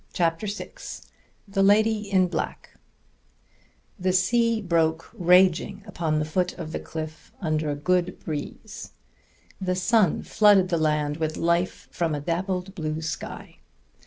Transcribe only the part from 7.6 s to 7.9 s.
a